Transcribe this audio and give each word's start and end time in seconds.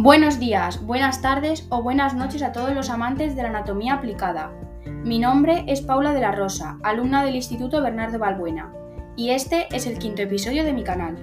Buenos 0.00 0.38
días, 0.38 0.86
buenas 0.86 1.22
tardes 1.22 1.66
o 1.70 1.82
buenas 1.82 2.14
noches 2.14 2.44
a 2.44 2.52
todos 2.52 2.72
los 2.72 2.88
amantes 2.88 3.34
de 3.34 3.42
la 3.42 3.48
anatomía 3.48 3.94
aplicada. 3.94 4.52
Mi 4.84 5.18
nombre 5.18 5.64
es 5.66 5.80
Paula 5.80 6.12
de 6.12 6.20
la 6.20 6.30
Rosa, 6.30 6.78
alumna 6.84 7.24
del 7.24 7.34
Instituto 7.34 7.82
Bernardo 7.82 8.20
Balbuena, 8.20 8.72
y 9.16 9.30
este 9.30 9.66
es 9.74 9.88
el 9.88 9.98
quinto 9.98 10.22
episodio 10.22 10.62
de 10.62 10.72
mi 10.72 10.84
canal. 10.84 11.16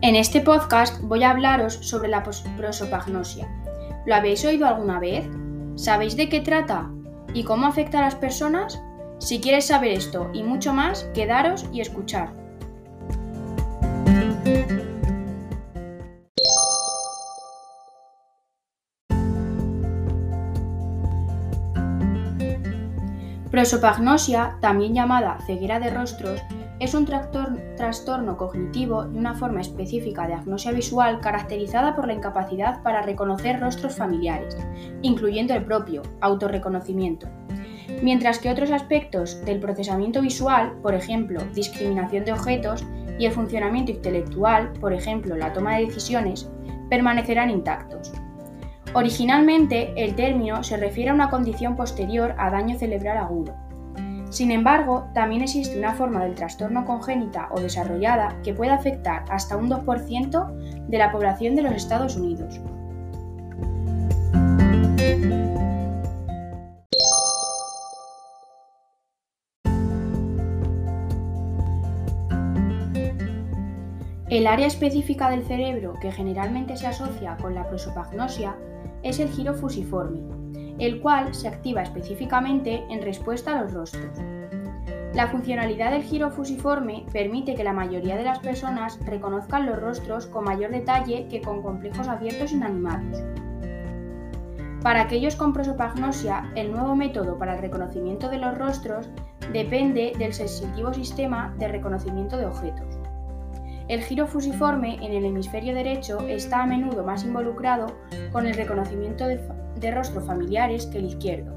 En 0.00 0.16
este 0.16 0.40
podcast 0.40 1.02
voy 1.02 1.22
a 1.22 1.32
hablaros 1.32 1.74
sobre 1.74 2.08
la 2.08 2.22
prosopagnosia. 2.22 3.46
¿Lo 4.06 4.14
habéis 4.14 4.42
oído 4.46 4.66
alguna 4.66 4.98
vez? 4.98 5.28
¿Sabéis 5.74 6.16
de 6.16 6.30
qué 6.30 6.40
trata? 6.40 6.90
¿Y 7.34 7.44
cómo 7.44 7.66
afecta 7.66 7.98
a 7.98 8.02
las 8.02 8.14
personas? 8.14 8.80
Si 9.18 9.40
quieres 9.40 9.66
saber 9.66 9.92
esto 9.92 10.30
y 10.34 10.42
mucho 10.42 10.74
más, 10.74 11.04
quedaros 11.14 11.66
y 11.72 11.80
escuchar. 11.80 12.34
Prosopagnosia, 23.50 24.56
también 24.60 24.94
llamada 24.94 25.38
ceguera 25.46 25.78
de 25.78 25.90
rostros, 25.90 26.40
es 26.82 26.94
un 26.94 27.06
trastorno 27.06 28.36
cognitivo 28.36 29.04
y 29.14 29.16
una 29.16 29.34
forma 29.34 29.60
específica 29.60 30.26
de 30.26 30.34
agnosia 30.34 30.72
visual 30.72 31.20
caracterizada 31.20 31.94
por 31.94 32.08
la 32.08 32.14
incapacidad 32.14 32.82
para 32.82 33.02
reconocer 33.02 33.60
rostros 33.60 33.94
familiares, 33.94 34.56
incluyendo 35.00 35.54
el 35.54 35.64
propio, 35.64 36.02
autorreconocimiento. 36.20 37.28
Mientras 38.02 38.40
que 38.40 38.50
otros 38.50 38.72
aspectos 38.72 39.44
del 39.44 39.60
procesamiento 39.60 40.20
visual, 40.20 40.72
por 40.82 40.96
ejemplo, 40.96 41.40
discriminación 41.54 42.24
de 42.24 42.32
objetos, 42.32 42.84
y 43.16 43.26
el 43.26 43.32
funcionamiento 43.32 43.92
intelectual, 43.92 44.72
por 44.80 44.92
ejemplo, 44.92 45.36
la 45.36 45.52
toma 45.52 45.76
de 45.76 45.86
decisiones, 45.86 46.50
permanecerán 46.90 47.50
intactos. 47.50 48.12
Originalmente, 48.92 49.92
el 49.96 50.16
término 50.16 50.64
se 50.64 50.76
refiere 50.76 51.10
a 51.10 51.14
una 51.14 51.30
condición 51.30 51.76
posterior 51.76 52.34
a 52.38 52.50
daño 52.50 52.76
cerebral 52.76 53.18
agudo, 53.18 53.54
sin 54.32 54.50
embargo, 54.50 55.10
también 55.12 55.42
existe 55.42 55.78
una 55.78 55.92
forma 55.92 56.24
del 56.24 56.34
trastorno 56.34 56.86
congénita 56.86 57.48
o 57.50 57.60
desarrollada 57.60 58.40
que 58.42 58.54
puede 58.54 58.70
afectar 58.70 59.26
hasta 59.28 59.58
un 59.58 59.68
2% 59.68 60.86
de 60.88 60.98
la 60.98 61.12
población 61.12 61.54
de 61.54 61.62
los 61.62 61.74
Estados 61.74 62.16
Unidos. 62.16 62.58
El 74.30 74.46
área 74.46 74.66
específica 74.66 75.28
del 75.28 75.44
cerebro 75.44 75.92
que 76.00 76.10
generalmente 76.10 76.78
se 76.78 76.86
asocia 76.86 77.36
con 77.36 77.54
la 77.54 77.68
prosopagnosia 77.68 78.56
es 79.02 79.20
el 79.20 79.28
giro 79.28 79.52
fusiforme, 79.52 80.41
el 80.78 81.00
cual 81.00 81.34
se 81.34 81.48
activa 81.48 81.82
específicamente 81.82 82.84
en 82.88 83.02
respuesta 83.02 83.52
a 83.52 83.62
los 83.62 83.72
rostros. 83.72 84.18
La 85.14 85.28
funcionalidad 85.28 85.90
del 85.90 86.04
giro 86.04 86.30
fusiforme 86.30 87.04
permite 87.12 87.54
que 87.54 87.64
la 87.64 87.74
mayoría 87.74 88.16
de 88.16 88.24
las 88.24 88.38
personas 88.38 88.98
reconozcan 89.04 89.66
los 89.66 89.78
rostros 89.78 90.26
con 90.26 90.44
mayor 90.44 90.70
detalle 90.70 91.26
que 91.28 91.42
con 91.42 91.62
complejos 91.62 92.08
abiertos 92.08 92.52
inanimados. 92.52 93.22
Para 94.82 95.02
aquellos 95.02 95.36
con 95.36 95.52
prosopagnosia, 95.52 96.50
el 96.56 96.72
nuevo 96.72 96.96
método 96.96 97.38
para 97.38 97.54
el 97.54 97.60
reconocimiento 97.60 98.28
de 98.30 98.38
los 98.38 98.56
rostros 98.56 99.08
depende 99.52 100.12
del 100.18 100.32
sensitivo 100.32 100.94
sistema 100.94 101.54
de 101.58 101.68
reconocimiento 101.68 102.36
de 102.38 102.46
objetos. 102.46 103.01
El 103.88 104.02
giro 104.02 104.26
fusiforme 104.26 104.94
en 104.94 105.12
el 105.12 105.24
hemisferio 105.24 105.74
derecho 105.74 106.20
está 106.28 106.62
a 106.62 106.66
menudo 106.66 107.04
más 107.04 107.24
involucrado 107.24 107.86
con 108.30 108.46
el 108.46 108.54
reconocimiento 108.54 109.26
de, 109.26 109.40
de 109.76 109.90
rostros 109.90 110.24
familiares 110.24 110.86
que 110.86 110.98
el 110.98 111.06
izquierdo. 111.06 111.52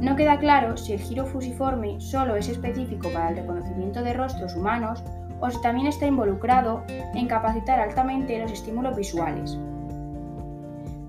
No 0.00 0.16
queda 0.16 0.38
claro 0.38 0.76
si 0.76 0.92
el 0.92 1.00
giro 1.00 1.26
fusiforme 1.26 2.00
solo 2.00 2.36
es 2.36 2.48
específico 2.48 3.08
para 3.12 3.30
el 3.30 3.36
reconocimiento 3.36 4.02
de 4.02 4.12
rostros 4.12 4.54
humanos 4.54 5.02
o 5.40 5.50
si 5.50 5.60
también 5.62 5.86
está 5.86 6.06
involucrado 6.06 6.84
en 6.88 7.26
capacitar 7.26 7.80
altamente 7.80 8.38
los 8.38 8.52
estímulos 8.52 8.96
visuales. 8.96 9.58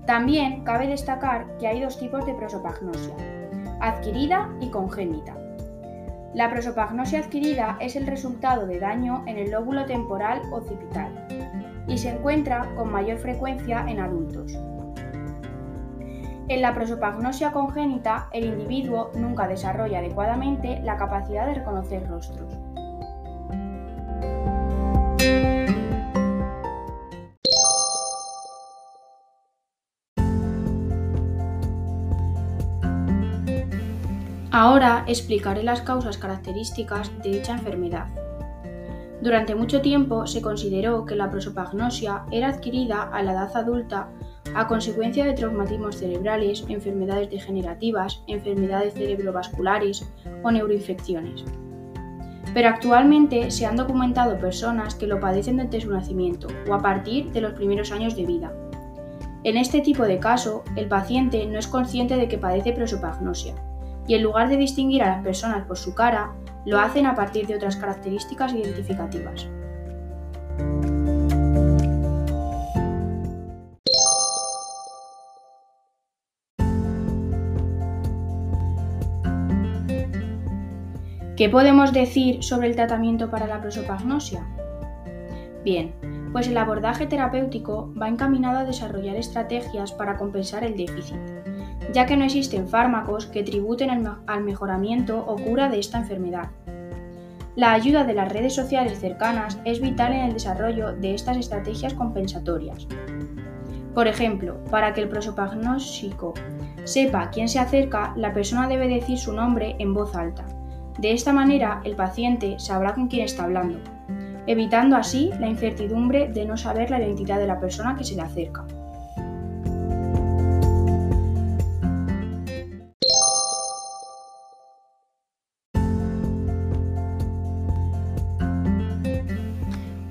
También 0.06 0.64
cabe 0.64 0.86
destacar 0.86 1.46
que 1.58 1.66
hay 1.66 1.80
dos 1.80 1.98
tipos 1.98 2.26
de 2.26 2.34
prosopagnosia, 2.34 3.14
adquirida 3.80 4.50
y 4.60 4.68
congénita. 4.68 5.43
La 6.34 6.50
prosopagnosia 6.50 7.20
adquirida 7.20 7.76
es 7.78 7.94
el 7.94 8.08
resultado 8.08 8.66
de 8.66 8.80
daño 8.80 9.22
en 9.26 9.38
el 9.38 9.52
lóbulo 9.52 9.84
temporal 9.86 10.42
occipital 10.50 11.28
y 11.86 11.96
se 11.96 12.10
encuentra 12.10 12.74
con 12.74 12.90
mayor 12.90 13.18
frecuencia 13.18 13.84
en 13.86 14.00
adultos. 14.00 14.58
En 16.48 16.60
la 16.60 16.74
prosopagnosia 16.74 17.52
congénita, 17.52 18.28
el 18.32 18.46
individuo 18.46 19.12
nunca 19.14 19.46
desarrolla 19.46 20.00
adecuadamente 20.00 20.80
la 20.82 20.96
capacidad 20.96 21.46
de 21.46 21.54
reconocer 21.54 22.04
rostros. 22.08 22.52
Ahora 34.56 35.02
explicaré 35.08 35.64
las 35.64 35.82
causas 35.82 36.16
características 36.16 37.10
de 37.24 37.32
dicha 37.32 37.54
enfermedad. 37.54 38.06
Durante 39.20 39.56
mucho 39.56 39.80
tiempo 39.80 40.28
se 40.28 40.42
consideró 40.42 41.04
que 41.06 41.16
la 41.16 41.28
prosopagnosia 41.28 42.22
era 42.30 42.50
adquirida 42.50 43.02
a 43.02 43.20
la 43.24 43.32
edad 43.32 43.56
adulta 43.56 44.10
a 44.54 44.68
consecuencia 44.68 45.24
de 45.24 45.32
traumatismos 45.32 45.96
cerebrales, 45.96 46.64
enfermedades 46.68 47.30
degenerativas, 47.30 48.22
enfermedades 48.28 48.94
cerebrovasculares 48.94 50.08
o 50.44 50.52
neuroinfecciones. 50.52 51.44
Pero 52.54 52.68
actualmente 52.68 53.50
se 53.50 53.66
han 53.66 53.74
documentado 53.74 54.38
personas 54.38 54.94
que 54.94 55.08
lo 55.08 55.18
padecen 55.18 55.56
desde 55.56 55.80
su 55.80 55.90
nacimiento 55.90 56.46
o 56.70 56.74
a 56.74 56.78
partir 56.78 57.32
de 57.32 57.40
los 57.40 57.54
primeros 57.54 57.90
años 57.90 58.14
de 58.14 58.24
vida. 58.24 58.52
En 59.42 59.56
este 59.56 59.80
tipo 59.80 60.04
de 60.04 60.20
caso, 60.20 60.62
el 60.76 60.86
paciente 60.86 61.44
no 61.44 61.58
es 61.58 61.66
consciente 61.66 62.14
de 62.14 62.28
que 62.28 62.38
padece 62.38 62.72
prosopagnosia 62.72 63.56
y 64.06 64.14
en 64.14 64.22
lugar 64.22 64.48
de 64.48 64.56
distinguir 64.56 65.02
a 65.02 65.16
las 65.16 65.22
personas 65.22 65.66
por 65.66 65.78
su 65.78 65.94
cara, 65.94 66.32
lo 66.66 66.78
hacen 66.78 67.06
a 67.06 67.14
partir 67.14 67.46
de 67.46 67.56
otras 67.56 67.76
características 67.76 68.52
identificativas. 68.52 69.48
¿Qué 81.36 81.48
podemos 81.48 81.92
decir 81.92 82.44
sobre 82.44 82.68
el 82.68 82.76
tratamiento 82.76 83.28
para 83.28 83.48
la 83.48 83.60
prosopagnosia? 83.60 84.46
Bien, 85.64 85.92
pues 86.32 86.46
el 86.46 86.56
abordaje 86.56 87.06
terapéutico 87.06 87.92
va 88.00 88.08
encaminado 88.08 88.58
a 88.58 88.64
desarrollar 88.64 89.16
estrategias 89.16 89.90
para 89.90 90.16
compensar 90.16 90.62
el 90.62 90.76
déficit, 90.76 91.18
ya 91.94 92.04
que 92.04 92.18
no 92.18 92.24
existen 92.24 92.68
fármacos 92.68 93.26
que 93.26 93.42
tributen 93.42 94.06
al 94.26 94.44
mejoramiento 94.44 95.24
o 95.26 95.36
cura 95.36 95.70
de 95.70 95.78
esta 95.78 95.98
enfermedad. 95.98 96.50
La 97.56 97.72
ayuda 97.72 98.04
de 98.04 98.12
las 98.12 98.30
redes 98.30 98.54
sociales 98.54 98.98
cercanas 98.98 99.58
es 99.64 99.80
vital 99.80 100.12
en 100.12 100.26
el 100.26 100.34
desarrollo 100.34 100.92
de 100.92 101.14
estas 101.14 101.38
estrategias 101.38 101.94
compensatorias. 101.94 102.86
Por 103.94 104.08
ejemplo, 104.08 104.62
para 104.70 104.92
que 104.92 105.00
el 105.00 105.08
prosopagnósico 105.08 106.34
sepa 106.82 107.30
quién 107.30 107.48
se 107.48 107.60
acerca, 107.60 108.12
la 108.16 108.34
persona 108.34 108.68
debe 108.68 108.88
decir 108.88 109.16
su 109.16 109.32
nombre 109.32 109.76
en 109.78 109.94
voz 109.94 110.14
alta 110.14 110.44
de 110.98 111.12
esta 111.12 111.32
manera, 111.32 111.80
el 111.84 111.96
paciente 111.96 112.56
sabrá 112.60 112.94
con 112.94 113.08
quién 113.08 113.24
está 113.24 113.44
hablando, 113.44 113.80
evitando 114.46 114.96
así 114.96 115.30
la 115.40 115.48
incertidumbre 115.48 116.28
de 116.28 116.44
no 116.44 116.56
saber 116.56 116.90
la 116.90 117.00
identidad 117.00 117.40
de 117.40 117.48
la 117.48 117.58
persona 117.58 117.96
que 117.96 118.04
se 118.04 118.14
le 118.14 118.22
acerca. 118.22 118.64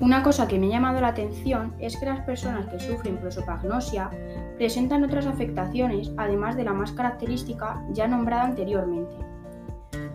Una 0.04 0.22
cosa 0.22 0.46
que 0.46 0.58
me 0.58 0.66
ha 0.66 0.70
llamado 0.72 1.00
la 1.00 1.08
atención 1.08 1.72
es 1.78 1.96
que 1.96 2.04
las 2.04 2.20
personas 2.26 2.66
que 2.66 2.78
sufren 2.78 3.16
prosopagnosia 3.16 4.10
presentan 4.58 5.02
otras 5.02 5.24
afectaciones 5.24 6.12
además 6.18 6.58
de 6.58 6.64
la 6.64 6.74
más 6.74 6.92
característica 6.92 7.82
ya 7.90 8.06
nombrada 8.06 8.44
anteriormente, 8.44 9.14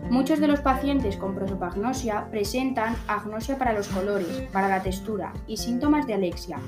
Muchos 0.08 0.38
de 0.38 0.46
los 0.46 0.60
pacientes 0.60 1.16
con 1.16 1.34
prosopagnosia 1.34 2.28
presentan 2.30 2.94
agnosia 3.08 3.58
para 3.58 3.72
los 3.72 3.88
colores, 3.88 4.42
para 4.52 4.68
la 4.68 4.80
textura 4.80 5.32
y 5.48 5.56
síntomas 5.56 6.06
de 6.06 6.14
alexia. 6.14 6.58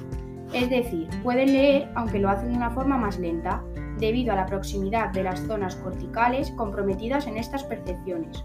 Es 0.53 0.69
decir, 0.69 1.09
pueden 1.23 1.53
leer 1.53 1.93
aunque 1.95 2.19
lo 2.19 2.29
hacen 2.29 2.51
de 2.51 2.57
una 2.57 2.71
forma 2.71 2.99
más 2.99 3.21
lenta, 3.21 3.63
debido 3.99 4.33
a 4.33 4.37
la 4.37 4.47
proximidad 4.47 5.11
de 5.11 5.23
las 5.23 5.41
zonas 5.47 5.77
corticales 5.77 6.51
comprometidas 6.53 7.29
en 7.29 7.37
estas 7.37 7.63
percepciones. 7.63 8.45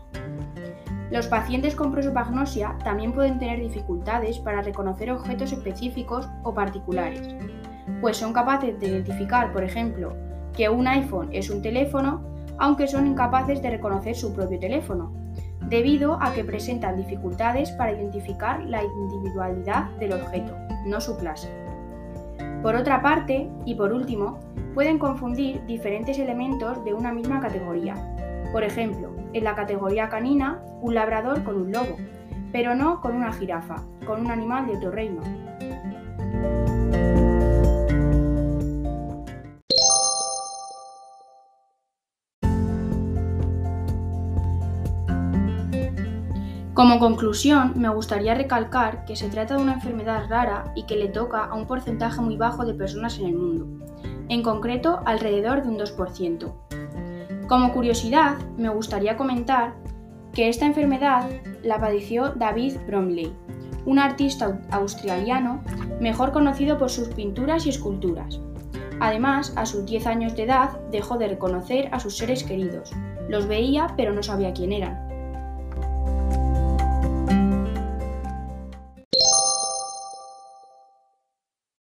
Los 1.09 1.27
pacientes 1.27 1.75
con 1.75 1.91
prosopagnosia 1.91 2.75
también 2.83 3.13
pueden 3.13 3.39
tener 3.39 3.59
dificultades 3.59 4.39
para 4.39 4.61
reconocer 4.61 5.09
objetos 5.11 5.53
específicos 5.53 6.27
o 6.43 6.53
particulares, 6.53 7.33
pues 8.01 8.17
son 8.17 8.33
capaces 8.33 8.77
de 8.79 8.87
identificar, 8.89 9.53
por 9.53 9.63
ejemplo, 9.63 10.13
que 10.53 10.67
un 10.67 10.87
iPhone 10.87 11.29
es 11.31 11.49
un 11.49 11.61
teléfono, 11.61 12.21
aunque 12.57 12.87
son 12.87 13.07
incapaces 13.07 13.61
de 13.61 13.69
reconocer 13.69 14.15
su 14.15 14.33
propio 14.33 14.59
teléfono, 14.59 15.13
debido 15.69 16.21
a 16.21 16.33
que 16.33 16.43
presentan 16.43 16.97
dificultades 16.97 17.71
para 17.71 17.93
identificar 17.93 18.63
la 18.65 18.83
individualidad 18.83 19.89
del 19.99 20.13
objeto, 20.13 20.55
no 20.85 20.99
su 20.99 21.17
clase. 21.17 21.49
Por 22.61 22.75
otra 22.75 23.01
parte, 23.01 23.49
y 23.65 23.75
por 23.75 23.93
último, 23.93 24.39
pueden 24.73 24.99
confundir 24.99 25.65
diferentes 25.65 26.19
elementos 26.19 26.83
de 26.83 26.93
una 26.93 27.13
misma 27.13 27.39
categoría. 27.39 27.95
Por 28.51 28.63
ejemplo, 28.63 29.11
en 29.37 29.43
la 29.43 29.55
categoría 29.55 30.09
canina, 30.09 30.61
un 30.81 30.95
labrador 30.95 31.43
con 31.43 31.55
un 31.55 31.71
lobo, 31.71 31.97
pero 32.51 32.75
no 32.75 33.01
con 33.01 33.15
una 33.15 33.31
jirafa, 33.33 33.83
con 34.05 34.21
un 34.21 34.31
animal 34.31 34.67
de 34.67 34.77
otro 34.77 34.91
reino. 34.91 35.21
Como 46.73 46.99
conclusión, 46.99 47.73
me 47.75 47.89
gustaría 47.89 48.35
recalcar 48.35 49.03
que 49.05 49.15
se 49.15 49.29
trata 49.29 49.55
de 49.55 49.63
una 49.63 49.73
enfermedad 49.73 50.29
rara 50.29 50.71
y 50.75 50.83
que 50.83 50.95
le 50.95 51.07
toca 51.07 51.43
a 51.43 51.55
un 51.55 51.65
porcentaje 51.65 52.21
muy 52.21 52.37
bajo 52.37 52.65
de 52.65 52.75
personas 52.75 53.17
en 53.17 53.25
el 53.25 53.35
mundo, 53.35 53.87
en 54.29 54.43
concreto 54.43 55.01
alrededor 55.05 55.63
de 55.63 55.69
un 55.69 55.79
2%. 55.79 56.76
Como 57.47 57.71
curiosidad, 57.71 58.37
me 58.57 58.67
gustaría 58.67 59.15
comentar 59.15 59.73
que 60.33 60.49
esta 60.49 60.65
enfermedad 60.65 61.29
la 61.63 61.79
padeció 61.79 62.31
David 62.31 62.75
Bromley, 62.85 63.33
un 63.85 63.99
artista 63.99 64.59
australiano 64.69 65.63
mejor 66.01 66.33
conocido 66.33 66.77
por 66.77 66.89
sus 66.89 67.07
pinturas 67.07 67.65
y 67.65 67.69
esculturas. 67.69 68.41
Además, 68.99 69.53
a 69.55 69.65
sus 69.65 69.85
10 69.85 70.07
años 70.07 70.35
de 70.35 70.43
edad 70.43 70.77
dejó 70.91 71.17
de 71.17 71.29
reconocer 71.29 71.87
a 71.93 72.01
sus 72.01 72.17
seres 72.17 72.43
queridos. 72.43 72.91
Los 73.29 73.47
veía 73.47 73.93
pero 73.95 74.11
no 74.11 74.23
sabía 74.23 74.53
quién 74.53 74.73
eran. 74.73 75.06